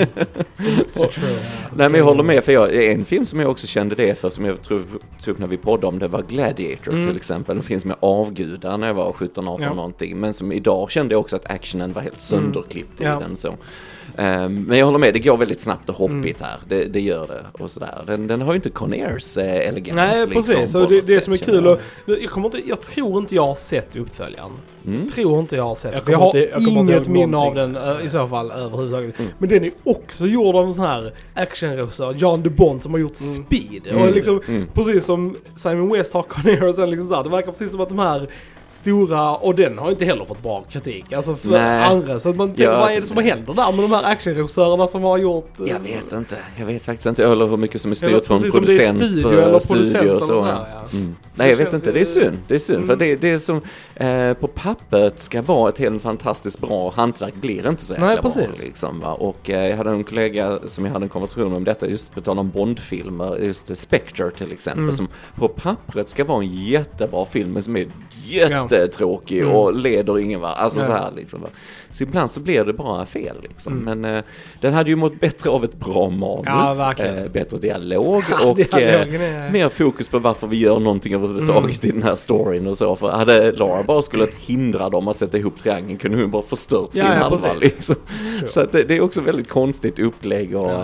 [0.60, 1.38] Mm, true.
[1.76, 4.30] Nej men jag håller med för jag, en film som jag också kände det för
[4.30, 4.82] som jag tror
[5.24, 7.06] tog upp när vi poddade om det var Gladiator Mm.
[7.06, 7.56] till exempel.
[7.56, 9.74] En film som jag avgudar när jag var 17-18 Ja.
[9.74, 10.16] någonting.
[10.20, 13.16] Men som idag kände jag också att actionen var helt sönderklippt Ja.
[13.16, 13.54] i den så.
[14.16, 16.16] Ehm, men jag håller med, det går väldigt snabbt och Mm.
[16.18, 16.58] hoppigt här.
[16.68, 18.04] Det, det gör det och sådär.
[18.06, 21.32] Den, den har ju inte Conairs eh, elegans Nej liksom, precis, och det, det som
[21.32, 24.50] är kul och, jag, kommer inte, jag tror inte jag har sett uppföljaren.
[24.86, 25.06] Mm.
[25.06, 25.94] Tror inte jag har sett.
[26.06, 29.18] Jag Jag, har inte- jag inget minne av den eh, i så fall överhuvudtaget.
[29.18, 29.30] Mm.
[29.38, 33.20] Men den är också gjord av en sån här actionregissör, John DeBont som har gjort
[33.20, 33.44] Mm.
[33.44, 33.86] Speed.
[33.92, 34.02] Mm.
[34.02, 34.66] Och liksom, Mm.
[34.74, 37.80] precis som Simon West har Conair och sen liksom så här, det verkar precis som
[37.80, 38.28] att de här
[38.72, 41.12] stora, och den har inte heller fått bra kritik.
[41.12, 41.82] Alltså för Nej.
[41.82, 42.20] andra.
[42.20, 45.18] Så man tänker, vad är det som händer där med de här actionregissörerna som har
[45.18, 45.60] gjort...
[45.60, 48.42] eh, Jag vet inte, jag vet faktiskt inte eller hur mycket som är styrt från
[48.42, 50.26] producent, eller eh, studio och så.
[50.26, 50.98] så här, ja.
[50.98, 51.16] Mm.
[51.34, 52.38] Nej jag vet inte, det är synd.
[52.48, 52.88] Det är synd Mm.
[52.88, 53.60] för det, det är som
[54.00, 58.16] eh, på pappret ska vara ett helt fantastiskt bra hantverk blir inte så jäkla Nej,
[58.22, 58.22] bra.
[58.30, 58.64] precis.
[58.64, 59.12] Liksom, va?
[59.12, 62.20] Och eh, jag hade en kollega som jag hade en konversation om detta just på
[62.20, 64.94] tal om Bondfilmer, just det, Spectre till exempel Mm.
[64.94, 67.86] som på pappret ska vara en jättebra film men som är
[68.24, 69.54] jättetråkig Mm.
[69.54, 70.58] och leder ingen vart.
[70.58, 70.86] Alltså Ja.
[70.86, 71.40] så här liksom.
[71.42, 71.48] Va?
[71.90, 73.72] Så ibland så blir det bara fel liksom.
[73.82, 74.00] Mm.
[74.00, 74.22] Men eh,
[74.60, 79.06] den hade ju mått bättre av ett bra manus, Ja, eh, bättre dialog och eh,
[79.52, 81.96] mer fokus på varför vi gör någonting överhuvudtaget Mm.
[81.96, 82.96] i den här storyn och så.
[82.96, 86.92] För hade Laura bara skulle hindra dem att sätta ihop triangeln kunde hon bara förstört
[86.92, 87.96] sin Ja, halva liksom.
[88.46, 90.82] Så det, det är också väldigt konstigt upplägg och.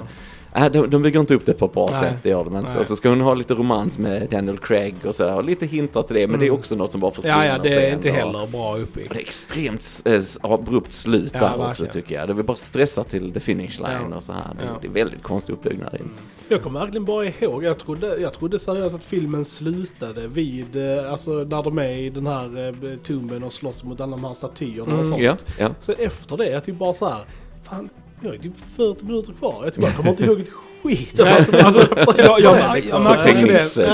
[0.57, 2.01] Äh, de, de bygger inte upp det på ett bra Nej.
[2.01, 2.71] sätt, det gör de inte.
[2.71, 2.79] Nej.
[2.81, 6.03] Och så ska hon ha lite romans med Daniel Craig och så, och lite hintar
[6.03, 7.49] till det, men det är också något som bara försvinner Mm.
[7.49, 9.13] Ja, ja, det är sen, inte heller bra uppbyggt.
[9.13, 11.93] Det är extremt eh, abrupt slut Ja, där också verkligen.
[11.93, 12.29] tycker jag.
[12.29, 14.17] Det vill bara stressa till the finish line Ja.
[14.17, 14.55] och så här.
[14.59, 14.79] Det, Ja.
[14.83, 16.11] det är väldigt konstig uppbyggnad den.
[16.49, 21.11] Jag kommer verkligen bara ihåg, jag trodde, jag trodde seriöst att filmen slutade vid, eh,
[21.11, 24.35] alltså när de är i den här eh, tumben och slåss mot alla de här
[24.35, 25.23] statyerna och sånt.
[25.23, 25.69] Ja, ja.
[25.81, 27.21] Sen efter det, jag typ bara så här,
[27.63, 27.89] fan,
[28.21, 29.61] jag är typ 40 minuter kvar.
[29.65, 30.51] Jag typ bara kommer inte ihåg ett
[30.83, 31.21] skit.
[31.21, 33.05] Alltså, alltså, efter jag, jag, jag, liksom.
[33.05, 33.31] märkte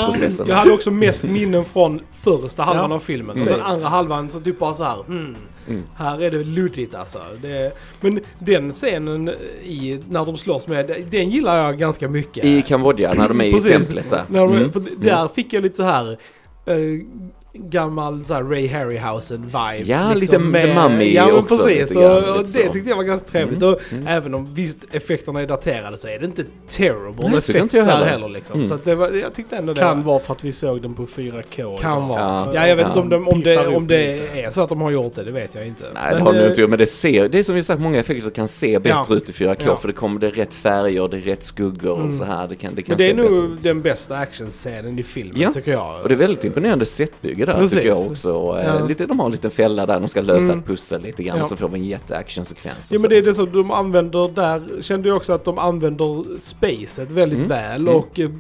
[0.09, 0.49] också det.
[0.49, 2.97] Jag hade också mest minnen från första halvan Ja.
[2.97, 3.31] av filmen.
[3.31, 3.49] Och Mm.
[3.49, 5.05] sen andra halvan så typ bara så här.
[5.09, 5.37] Mm,
[5.69, 5.83] Mm.
[5.95, 7.19] Här är det luddigt alltså.
[7.43, 9.29] Det, men den scenen
[9.65, 12.45] i, när de slåss med, den gillar jag ganska mycket.
[12.45, 14.23] I Kambodja, när de är i templet där.
[14.29, 14.71] När de, Mm.
[14.97, 16.19] där fick jag lite så här
[16.67, 16.77] eh,
[17.55, 19.83] gammal så här Ray Harryhausen-vibes.
[19.85, 22.73] Ja, lite The Mummy ja, också, Precis, lite grann, och, lite och det så.
[22.73, 23.63] tyckte jag var ganska trevligt.
[23.63, 24.07] Mm, Och mm.
[24.07, 27.77] även om visst effekterna är daterade så är det inte terrible Nej, tycker effects inte
[27.77, 28.07] jag där heller.
[28.07, 28.57] heller liksom.
[28.57, 28.67] Mm.
[28.69, 30.83] Så att det var, jag tyckte ändå det Kan var, vara för att vi såg
[30.83, 31.79] den på 4K.
[31.79, 32.21] kan vara.
[32.21, 32.51] Ja.
[32.55, 32.89] Ja, jag vet Ja.
[32.89, 35.31] inte om, de, om, det, om det är så att de har gjort det, det
[35.33, 35.85] vet jag inte.
[35.95, 37.63] Nej, det Men, har de nog inte gjort, men det ser, det är som vi
[37.63, 39.15] sagt, många effekter kan se bättre Ja.
[39.17, 39.77] ut i 4K, Ja.
[39.77, 42.07] för det kommer det rätt färger, det är rätt skuggor Mm.
[42.09, 42.49] och så här.
[42.49, 45.53] Det kan, det kan Men det se är nog den bästa actionscenen i filmen Ja.
[45.53, 46.03] tycker jag.
[46.03, 47.77] Och det är väldigt imponerande setbygge där Precis.
[47.79, 48.57] tycker jag också.
[48.61, 48.87] Eh, Ja.
[48.87, 50.59] lite, de har en liten fälla där de ska lösa Mm.
[50.59, 51.45] ett pussel lite grann Ja.
[51.45, 52.93] så får vi en jätteactionsekvens.
[52.93, 56.25] Ja men det är det som de använder där, kände jag också att de använder
[56.41, 57.49] spacet väldigt Mm.
[57.49, 57.95] väl Mm.
[57.95, 58.31] och eh,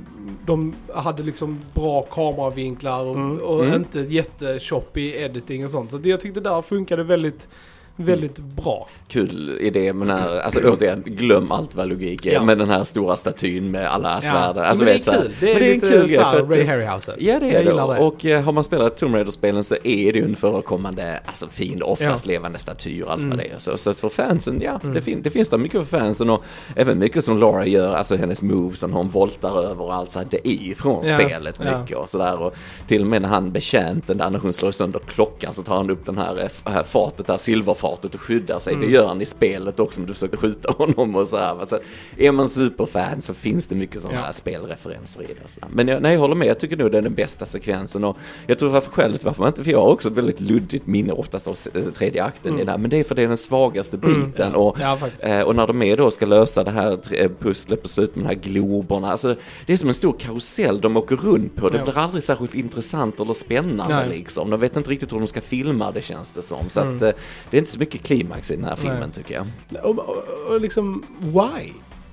[0.47, 3.38] de hade liksom bra kameravinklar och, Mm.
[3.38, 3.75] och Mm.
[3.75, 5.91] inte jättechoppy editing och sånt.
[5.91, 7.49] Så det, jag tyckte där funkade väldigt,
[7.96, 8.88] väldigt bra.
[9.09, 12.44] Kul idé med den här, alltså återigen, glöm allt vad logik är, Ja.
[12.44, 14.57] med den här stora statyn med alla svärd.
[14.57, 15.33] Ja, Alltså, men det är kul.
[15.40, 16.18] Det är, men det är en kul grej.
[16.18, 17.14] För att, Ray Harryhausen.
[17.18, 17.98] Ja det är jag det.
[17.98, 21.85] Och eh, har man spelat Tomb Raider-spelen så är det ju en förekommande, alltså fiende,
[21.85, 23.37] oftast levande statyer allt vad Mm.
[23.38, 23.59] det är.
[23.59, 24.94] Så, så att för fansen, ja, Mm.
[24.94, 26.42] det, fin- det finns där mycket för fansen och
[26.76, 30.18] även mycket som Laura gör, alltså hennes moves, när hon voltar över och allt så
[30.18, 31.81] här, det är ju från Ja, spelet ja.
[31.81, 32.38] mycket och sådär.
[32.38, 32.55] Och
[32.87, 35.90] till och med när han betjänten där, när hon slår sönder klockan så tar han
[35.90, 37.37] upp den här, eh, här fatet, där
[37.83, 38.75] silverfatet och skyddar sig.
[38.75, 38.87] Mm.
[38.87, 41.61] Det gör han i spelet också, men du försöker skjuta honom och så här.
[41.61, 41.81] Alltså,
[42.16, 44.25] är man superfan så finns det mycket sådana Ja.
[44.25, 45.66] här spelreferenser i det.
[45.71, 48.16] Men jag, nej, jag håller med, jag tycker nog det är den bästa sekvensen och
[48.47, 51.12] jag tror varför skälet varför man inte, för jag har också ett väldigt luddigt minne
[51.12, 52.66] oftast av s- tredje akten i Mm.
[52.66, 54.99] det här, men det är för det är den svagaste biten och Ja.
[55.21, 58.25] Eh, och när de är då ska lösa det här tre- pusslet på slutet med
[58.25, 59.11] de här globerna.
[59.11, 61.68] Alltså, det är som en stor karusell de åker runt på.
[61.68, 61.85] Det Ja.
[61.85, 64.09] blir aldrig särskilt intressant eller spännande Nej.
[64.09, 64.51] liksom.
[64.51, 66.68] De vet inte riktigt hur de ska filma det känns det som.
[66.68, 66.97] Så Mm.
[66.97, 67.11] att, eh,
[67.51, 69.11] det är inte så mycket klimax i den här filmen Nej.
[69.13, 69.47] tycker jag.
[69.85, 71.73] Och, och, och liksom, why?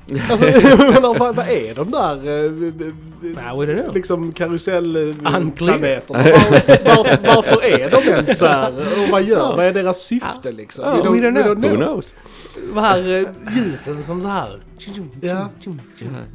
[0.29, 0.45] Alltså,
[0.77, 2.15] menar, vad, vad är de där
[3.87, 6.19] eh, liksom karusellplaneterna?
[6.23, 8.79] Var, varför, varför är de ens där?
[9.03, 10.85] Och vad gör, vad är deras syfte liksom?
[10.85, 11.71] Ja, We don't- we don't know.
[11.71, 12.15] Who knows?
[12.73, 14.59] De här eh, ljusen som så här.
[15.21, 15.49] Ja.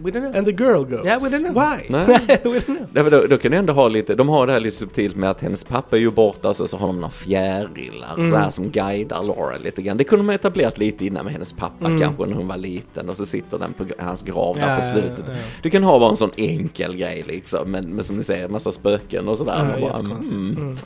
[0.03, 0.37] We don't know.
[0.37, 1.05] And the girl goes.
[1.07, 1.55] Yeah, we don't know.
[1.55, 1.87] Why?
[1.89, 2.07] Nej.
[2.45, 2.77] we don't know.
[2.93, 5.31] Därför då, då kan du ändå ha lite, de har det här lite subtilt med
[5.31, 8.31] att hennes pappa är ju borta och så, så har de några fjärilar Mm.
[8.31, 9.97] så här som guidar Laura lite grann.
[9.97, 12.01] Det kunde man etablerat lite innan med hennes pappa Mm.
[12.01, 14.83] kanske när hon var liten och så sitter den på hans grav där Ja, på
[14.83, 15.25] slutet.
[15.27, 15.39] ja, ja.
[15.63, 18.53] Du kan ha bara en sån enkel grej liksom, men, men som ni säger, en
[18.53, 19.77] massa spöken och sådär.
[19.81, 20.57] Ja, bara, mm.
[20.57, 20.77] Mm.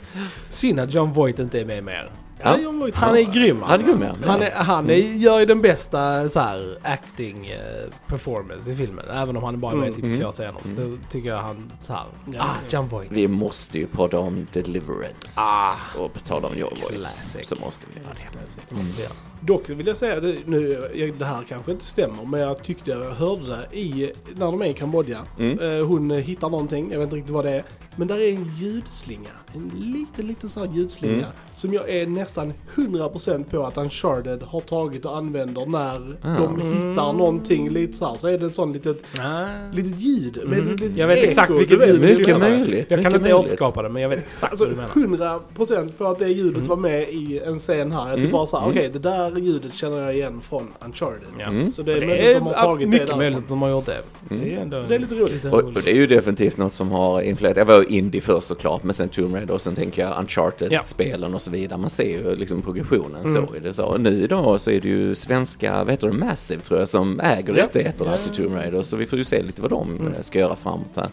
[0.49, 2.11] Synd att John Voight inte är med mer.
[2.43, 2.57] Ja.
[2.93, 3.87] Han är grym Han alltså.
[3.87, 4.27] är grym, ja.
[4.27, 7.59] Han, är, han är, gör ju den bästa så här, acting eh,
[8.07, 9.05] performance i filmen.
[9.09, 9.95] Även om han bara är med Mm.
[9.95, 10.19] typ Mm.
[10.19, 10.55] två scener.
[10.75, 12.03] Så tycker jag han så här.
[12.33, 12.43] Ja.
[12.43, 13.11] Ah, John Voight.
[13.11, 15.39] Vi måste ju podda om Deliverance.
[15.39, 15.99] Ah.
[15.99, 17.99] och på tal om Your Voice så måste vi.
[17.99, 19.11] Det måste vi göra.
[19.41, 22.91] Dock vill jag säga att det- nu, det här kanske inte stämmer, men jag tyckte
[22.91, 25.19] jag hörde det i, när de är i Kambodja.
[25.39, 25.59] Mm.
[25.59, 27.63] Eh, hon eh, hittar någonting, jag vet inte riktigt vad det är.
[27.95, 31.13] Men där är en ljudslinga, en liten, liten sån här ljudslinga.
[31.15, 31.29] Mm.
[31.53, 32.28] Som jag är nästan
[32.75, 35.89] 100% på att Uncharted har tagit och använder när
[36.21, 36.37] Ah.
[36.39, 38.17] de hittar någonting lite så här.
[38.17, 39.45] Så är det en sån litet, Ah.
[39.71, 40.39] litet ljud.
[40.45, 42.49] Med ett litet Jag vet eko, exakt vilket ljud vad du jag Mycket menar.
[42.57, 42.91] möjligt.
[42.91, 45.39] Jag kan mycket inte återskapa det men jag vet exakt Alltså vad du menar.
[45.39, 46.67] 100% på att det ljudet Mm.
[46.67, 47.99] var med i en scen här.
[48.07, 48.31] Jag tycker Mm.
[48.31, 48.77] bara såhär, Mm.
[48.77, 51.27] okej det där ljudet känner jag igen från Uncharted.
[51.39, 51.45] Ja.
[51.45, 51.71] Mm.
[51.71, 53.15] Så det är möjligt att de har tagit det mycket där.
[53.17, 53.97] möjligt att de har gjort det.
[54.29, 54.43] Mm.
[54.43, 55.45] Det är, ändå Det är lite roligt.
[55.53, 57.57] Och, och det är ju definitivt något som har influerat.
[57.57, 61.33] Jag var ju indie först såklart, men sen Tomb Raider och sen tänker jag Uncharted-spelen
[61.33, 61.79] och så vidare.
[61.79, 63.33] Man ser ju liksom progressionen Mm.
[63.47, 63.97] så är det så.
[63.97, 67.55] Nu idag så är det ju svenska, vad heter det, Massive tror jag, som äger
[67.57, 67.63] Ja.
[67.63, 68.81] rättigheterna till Tomb Raider.
[68.81, 70.13] Så vi får ju se lite vad de Mm.
[70.13, 71.09] eh, ska göra framåt här.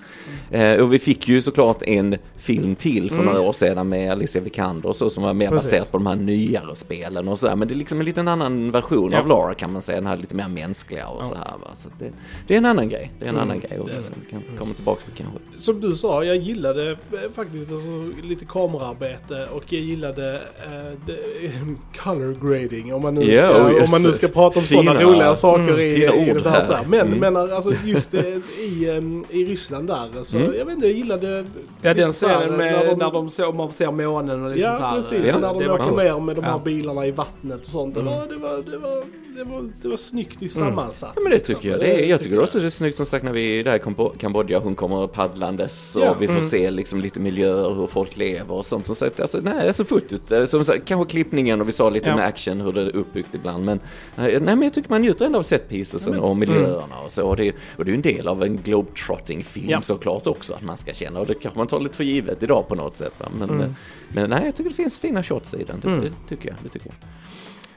[0.75, 3.27] Eh, och vi fick ju såklart en film till för Mm.
[3.27, 5.71] några år sedan med Alicia Vikander och så som var mer Precis.
[5.73, 7.57] baserat på de här nyare spelen och så här.
[7.57, 9.19] Men det är liksom en liten annan version Ja.
[9.21, 9.97] av Laura kan man säga.
[9.99, 11.25] Den här lite mer mänskliga och Ja.
[11.25, 11.71] så här va.
[11.77, 12.11] Så det,
[12.47, 13.12] det är en annan grej.
[13.19, 15.38] Det är en Mm, annan grej också som vi kan komma tillbaka till kanske.
[15.55, 16.97] Som du sa, jag gillade eh,
[17.35, 17.90] faktiskt alltså,
[18.23, 20.95] lite kamerarbete och jag gillade eh,
[21.96, 23.92] color grading om man nu Ja, ska, om yes.
[23.92, 26.50] man nu ska prata om sådana roliga saker mm, i, i det här.
[26.50, 26.61] här.
[26.61, 26.76] Så.
[26.88, 27.18] Men, Mm.
[27.18, 28.14] men alltså just
[28.59, 30.54] i, em, i Ryssland där, så Mm.
[30.59, 31.44] jag vet inte, jag gillade
[31.82, 34.82] Ja den så här, scenen med när de, ser, man ser månen och liksom så
[34.82, 36.61] Ja här, precis, Ja, så när de åker ner med de här Ja.
[36.64, 37.94] bilarna i vattnet och sånt.
[37.94, 38.12] Det, Mm.
[38.14, 39.02] var, det, var, det, var,
[39.37, 41.12] det, var, det var snyggt i sammansatt.
[41.16, 41.55] Ja men det liksom.
[41.55, 41.81] tycker jag.
[41.81, 43.79] Det är, jag tycker också det är snyggt som sagt när vi är där i
[43.79, 46.14] Kambo- Kambodja, hon kommer paddlandes och Ja.
[46.20, 46.44] vi får Mm.
[46.44, 50.33] se liksom lite miljöer, hur folk lever och sånt som sagt, alltså nej, så fotot,
[50.33, 52.16] eh, som sagt, kanske klippningen och vi sa lite Ja.
[52.16, 53.81] med action hur det är uppbyggt ibland men
[54.16, 57.27] eh, nej men jag tycker man njuter ändå av set piecesen och miljöerna och så
[57.29, 59.83] och det, och det är ju en del av en globetrotting film Ja.
[59.83, 62.68] såklart också att man ska känna och det kanske man tar lite för givet idag
[62.68, 63.27] på något sätt va?
[63.38, 63.61] men, Mm.
[63.62, 63.70] eh,
[64.09, 66.01] men nej jag tycker det finns fina shots i den, det, Mm.
[66.01, 66.96] det tycker jag, det tycker jag.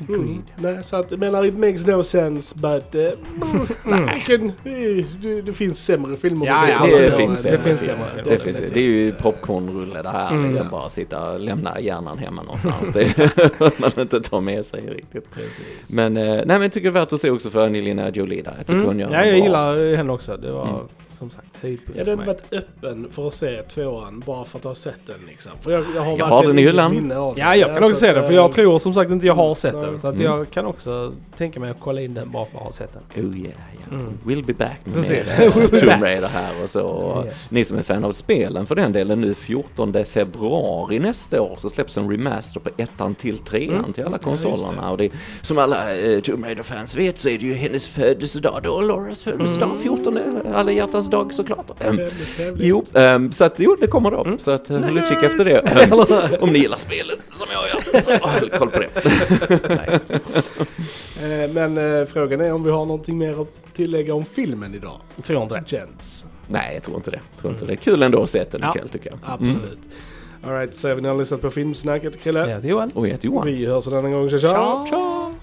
[0.10, 0.42] Mm.
[0.56, 2.96] Nej, så att, menar, it makes no sense but...
[2.96, 3.10] Uh,
[3.84, 6.46] nej, kan- eh, det, det finns sämre filmer.
[6.48, 7.14] Ja, ja, det, absolut.
[7.14, 7.58] finns det det.
[7.58, 8.38] finns det, sämre det, filmer.
[8.38, 8.74] finns det.
[8.74, 10.48] Det är ju popcornrulle det här, Mm.
[10.48, 10.78] liksom Ja.
[10.78, 12.94] bara sitta och lämna hjärnan hemma någonstans.
[12.94, 15.32] Det man inte tar med sig riktigt.
[15.34, 15.90] Precis.
[15.94, 18.42] Men, eh, nej, men jag tycker det är värt att se också för Angelina Jolie
[18.42, 18.54] där.
[18.58, 19.00] Jag tycker hon Mm.
[19.00, 20.38] gör Ja, jag bra- gillar henne också.
[20.38, 20.76] Det var Mm.
[21.19, 22.27] Som sagt höjdpunkt Jag för hade mig.
[22.27, 25.51] varit öppen för att se tvåan bara för att ha sett den liksom.
[25.62, 26.91] För jag, jag har Jag har den i hyllan.
[26.91, 29.12] minne av Ja, jag kan så också se den för eh, jag tror som sagt
[29.12, 29.86] inte jag har sett nej.
[29.86, 29.99] den.
[29.99, 30.25] Så att Mm.
[30.25, 33.25] jag kan också tänka mig att kolla in den bara för att ha sett den.
[33.25, 33.55] Oh yeah, yeah.
[33.91, 34.17] Mm.
[34.25, 36.82] We'll be back med mer Tomb Raider här och så.
[36.84, 37.51] Och Yes.
[37.51, 41.69] Ni som är fan av spelen för den delen nu 14 februari nästa år så
[41.69, 43.93] släpps en remaster på ettan till trean Mm.
[43.93, 44.49] till alla Ja, just det.
[44.49, 44.91] konsolerna.
[44.91, 45.10] Och det,
[45.41, 49.69] som alla eh, Tomb Raider-fans vet så är det ju hennes födelsedag då, Lauras födelsedag,
[49.69, 49.82] Mm.
[49.82, 50.19] 14
[50.53, 51.69] alla hjärtans dag såklart.
[51.80, 52.65] Ehm, Trevligt, trevligt.
[52.67, 54.24] Jo, ehm, så att jo, det kommer då.
[54.24, 54.39] Mm.
[54.39, 55.58] Så att eh, håll utkik efter det.
[55.82, 56.00] Ehm,
[56.41, 60.00] om ni gillar spelet som jag gör, så håll koll på det.
[61.24, 65.00] Eh, Men eh, frågan är om vi har någonting mer att tillägga om filmen idag.
[65.15, 65.63] Jag tror inte det.
[65.78, 66.26] Gents.
[66.48, 67.19] Nej, jag tror inte det.
[67.34, 67.76] Jag tror inte det.
[67.76, 68.69] Kul ändå att se den Ja.
[68.76, 69.19] ikväll tycker jag.
[69.19, 69.32] Mm.
[69.50, 69.80] Absolut.
[70.48, 72.39] Alright, så ni har lyssnat på Filmsnacket Krille.
[72.39, 72.89] Jag heter Johan.
[72.93, 73.45] Och jag heter Johan.
[73.48, 74.30] Vi hörs en annan gång.
[74.30, 74.86] Tja tja!
[74.89, 75.34] Tja!